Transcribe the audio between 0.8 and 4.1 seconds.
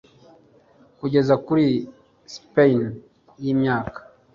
Kugeza kuri Spinner yimyaka